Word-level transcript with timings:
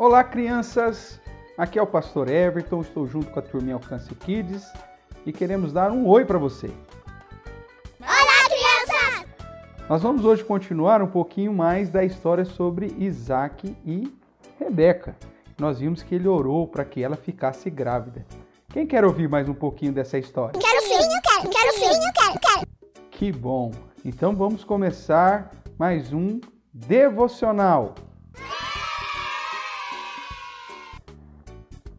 Olá, 0.00 0.24
crianças! 0.24 1.20
Aqui 1.58 1.78
é 1.78 1.82
o 1.82 1.86
Pastor 1.86 2.26
Everton, 2.30 2.80
estou 2.80 3.06
junto 3.06 3.30
com 3.30 3.38
a 3.38 3.42
turminha 3.42 3.74
Alcance 3.74 4.14
Kids 4.14 4.66
e 5.26 5.30
queremos 5.30 5.74
dar 5.74 5.92
um 5.92 6.08
oi 6.08 6.24
para 6.24 6.38
você. 6.38 6.70
Olá, 8.00 8.48
crianças! 8.48 9.26
Nós 9.90 10.02
vamos 10.02 10.24
hoje 10.24 10.42
continuar 10.42 11.02
um 11.02 11.06
pouquinho 11.06 11.52
mais 11.52 11.90
da 11.90 12.02
história 12.02 12.46
sobre 12.46 12.96
Isaac 12.98 13.76
e 13.84 14.10
Rebeca. 14.58 15.14
Nós 15.58 15.80
vimos 15.80 16.02
que 16.02 16.14
ele 16.14 16.28
orou 16.28 16.66
para 16.66 16.86
que 16.86 17.02
ela 17.02 17.16
ficasse 17.16 17.68
grávida. 17.68 18.24
Quem 18.70 18.86
quer 18.86 19.04
ouvir 19.04 19.28
mais 19.28 19.50
um 19.50 19.54
pouquinho 19.54 19.92
dessa 19.92 20.16
história? 20.16 20.58
Quero 20.58 20.80
sim, 20.80 20.94
eu 20.94 21.20
quero, 21.20 21.50
quero 21.50 21.72
sim, 21.74 21.84
eu 21.84 22.12
quero, 22.14 22.40
quero. 22.40 22.66
Que 23.10 23.30
bom! 23.30 23.70
Então 24.02 24.34
vamos 24.34 24.64
começar 24.64 25.50
mais 25.78 26.10
um 26.10 26.40
devocional. 26.72 27.94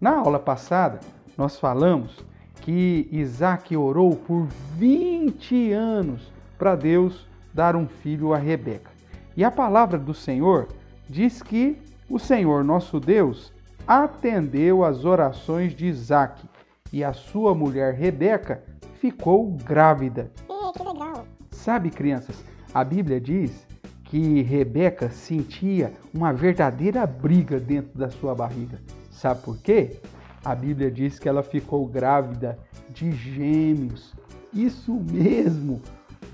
Na 0.00 0.16
aula 0.16 0.38
passada, 0.38 0.98
nós 1.36 1.58
falamos 1.58 2.24
que 2.62 3.06
Isaac 3.12 3.76
orou 3.76 4.16
por 4.16 4.46
20 4.78 5.72
anos 5.72 6.32
para 6.56 6.74
Deus 6.74 7.28
dar 7.52 7.76
um 7.76 7.86
filho 7.86 8.32
a 8.32 8.38
Rebeca. 8.38 8.90
E 9.36 9.44
a 9.44 9.50
palavra 9.50 9.98
do 9.98 10.14
Senhor 10.14 10.68
diz 11.06 11.42
que 11.42 11.76
o 12.08 12.18
Senhor, 12.18 12.64
nosso 12.64 12.98
Deus, 12.98 13.52
atendeu 13.86 14.82
às 14.82 15.04
orações 15.04 15.74
de 15.74 15.84
Isaac 15.86 16.48
e 16.90 17.04
a 17.04 17.12
sua 17.12 17.54
mulher 17.54 17.92
Rebeca 17.92 18.64
ficou 19.00 19.50
grávida. 19.50 20.32
Ih, 20.48 20.72
que 20.78 20.82
legal. 20.82 21.26
Sabe, 21.50 21.90
crianças, 21.90 22.42
a 22.72 22.82
Bíblia 22.82 23.20
diz 23.20 23.66
que 24.04 24.40
Rebeca 24.40 25.10
sentia 25.10 25.92
uma 26.14 26.32
verdadeira 26.32 27.06
briga 27.06 27.60
dentro 27.60 27.98
da 27.98 28.08
sua 28.08 28.34
barriga. 28.34 28.80
Sabe 29.20 29.42
por 29.42 29.58
quê? 29.58 30.00
A 30.42 30.54
Bíblia 30.54 30.90
diz 30.90 31.18
que 31.18 31.28
ela 31.28 31.42
ficou 31.42 31.86
grávida 31.86 32.58
de 32.88 33.12
gêmeos. 33.12 34.14
Isso 34.50 34.94
mesmo! 34.94 35.82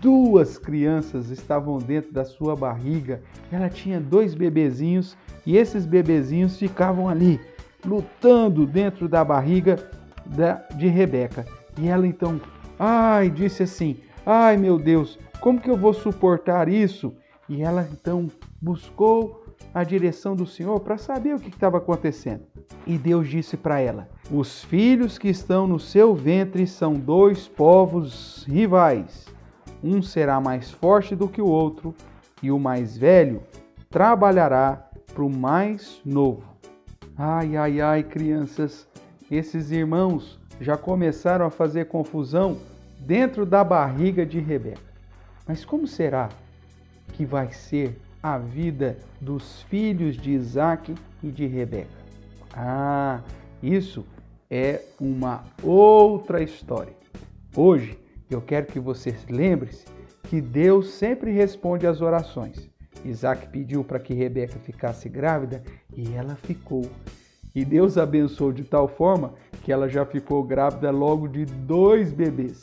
Duas 0.00 0.58
crianças 0.58 1.30
estavam 1.30 1.78
dentro 1.78 2.12
da 2.12 2.24
sua 2.24 2.56
barriga. 2.56 3.22
Ela 3.52 3.68
tinha 3.68 4.00
dois 4.00 4.34
bebezinhos 4.34 5.16
e 5.46 5.56
esses 5.56 5.86
bebezinhos 5.86 6.58
ficavam 6.58 7.08
ali, 7.08 7.40
lutando 7.86 8.66
dentro 8.66 9.08
da 9.08 9.24
barriga 9.24 9.88
de 10.74 10.88
Rebeca. 10.88 11.46
E 11.78 11.86
ela 11.86 12.04
então, 12.04 12.40
ai, 12.76 13.30
disse 13.30 13.62
assim: 13.62 13.96
Ai 14.26 14.56
meu 14.56 14.76
Deus, 14.76 15.20
como 15.40 15.60
que 15.60 15.70
eu 15.70 15.76
vou 15.76 15.94
suportar 15.94 16.68
isso? 16.68 17.14
E 17.48 17.62
ela 17.62 17.88
então 17.92 18.26
buscou 18.60 19.41
a 19.74 19.84
direção 19.84 20.34
do 20.34 20.46
Senhor 20.46 20.80
para 20.80 20.98
saber 20.98 21.34
o 21.34 21.38
que 21.38 21.48
estava 21.48 21.78
acontecendo. 21.78 22.42
E 22.86 22.98
Deus 22.98 23.28
disse 23.28 23.56
para 23.56 23.80
ela: 23.80 24.08
Os 24.30 24.62
filhos 24.64 25.18
que 25.18 25.28
estão 25.28 25.66
no 25.66 25.78
seu 25.78 26.14
ventre 26.14 26.66
são 26.66 26.94
dois 26.94 27.48
povos 27.48 28.44
rivais. 28.48 29.26
Um 29.82 30.02
será 30.02 30.40
mais 30.40 30.70
forte 30.70 31.16
do 31.16 31.28
que 31.28 31.40
o 31.42 31.46
outro, 31.46 31.94
e 32.42 32.50
o 32.50 32.58
mais 32.58 32.96
velho 32.96 33.42
trabalhará 33.90 34.88
para 35.12 35.24
o 35.24 35.30
mais 35.30 36.00
novo. 36.04 36.44
Ai, 37.16 37.56
ai, 37.56 37.80
ai, 37.80 38.02
crianças, 38.02 38.88
esses 39.30 39.70
irmãos 39.70 40.40
já 40.60 40.76
começaram 40.76 41.44
a 41.44 41.50
fazer 41.50 41.86
confusão 41.86 42.58
dentro 42.98 43.44
da 43.44 43.62
barriga 43.64 44.24
de 44.24 44.38
Rebeca. 44.38 44.92
Mas 45.46 45.64
como 45.64 45.86
será 45.86 46.28
que 47.12 47.24
vai 47.26 47.52
ser 47.52 48.00
a 48.22 48.38
vida 48.38 48.96
dos 49.20 49.62
filhos 49.62 50.16
de 50.16 50.30
Isaac 50.30 50.94
e 51.22 51.30
de 51.30 51.46
Rebeca. 51.46 51.90
Ah, 52.54 53.20
isso 53.62 54.06
é 54.48 54.80
uma 55.00 55.42
outra 55.62 56.42
história. 56.42 56.94
Hoje 57.56 57.98
eu 58.30 58.40
quero 58.40 58.66
que 58.66 58.78
você 58.78 59.14
lembre-se 59.28 59.84
que 60.24 60.40
Deus 60.40 60.90
sempre 60.90 61.32
responde 61.32 61.86
às 61.86 62.00
orações. 62.00 62.70
Isaac 63.04 63.48
pediu 63.48 63.82
para 63.82 63.98
que 63.98 64.14
Rebeca 64.14 64.58
ficasse 64.60 65.08
grávida 65.08 65.62
e 65.94 66.12
ela 66.14 66.36
ficou. 66.36 66.88
E 67.54 67.64
Deus 67.64 67.98
abençoou 67.98 68.52
de 68.52 68.64
tal 68.64 68.86
forma 68.86 69.34
que 69.62 69.72
ela 69.72 69.88
já 69.88 70.06
ficou 70.06 70.42
grávida 70.44 70.90
logo 70.90 71.26
de 71.26 71.44
dois 71.44 72.12
bebês. 72.12 72.62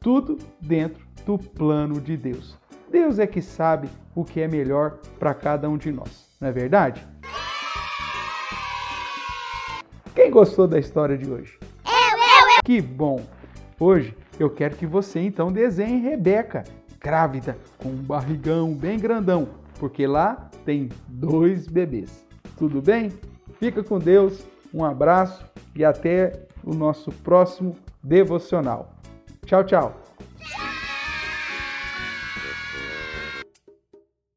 Tudo 0.00 0.36
dentro 0.60 1.06
do 1.24 1.38
plano 1.38 2.00
de 2.00 2.16
Deus. 2.16 2.61
Deus 2.92 3.18
é 3.18 3.26
que 3.26 3.40
sabe 3.40 3.88
o 4.14 4.22
que 4.22 4.38
é 4.38 4.46
melhor 4.46 4.98
para 5.18 5.32
cada 5.32 5.66
um 5.66 5.78
de 5.78 5.90
nós, 5.90 6.28
não 6.38 6.48
é 6.48 6.52
verdade? 6.52 7.04
Quem 10.14 10.30
gostou 10.30 10.68
da 10.68 10.78
história 10.78 11.16
de 11.16 11.28
hoje? 11.28 11.58
Eu, 11.86 11.92
eu, 11.92 12.56
eu. 12.56 12.62
Que 12.62 12.82
bom! 12.82 13.24
Hoje 13.80 14.14
eu 14.38 14.50
quero 14.50 14.76
que 14.76 14.84
você 14.84 15.20
então 15.20 15.50
desenhe 15.50 16.02
Rebeca, 16.02 16.64
grávida, 17.00 17.56
com 17.78 17.88
um 17.88 18.02
barrigão 18.02 18.74
bem 18.74 18.98
grandão, 18.98 19.48
porque 19.80 20.06
lá 20.06 20.50
tem 20.66 20.90
dois 21.08 21.66
bebês. 21.66 22.26
Tudo 22.58 22.82
bem? 22.82 23.10
Fica 23.58 23.82
com 23.82 23.98
Deus, 23.98 24.46
um 24.72 24.84
abraço 24.84 25.42
e 25.74 25.82
até 25.82 26.46
o 26.62 26.74
nosso 26.74 27.10
próximo 27.10 27.74
devocional. 28.02 28.92
Tchau, 29.46 29.64
tchau! 29.64 30.01